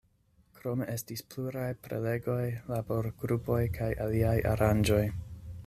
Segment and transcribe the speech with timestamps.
[0.59, 2.39] Krome estis pluraj prelegoj,
[2.71, 5.03] laborgrupoj kaj aliaj aranĝoj.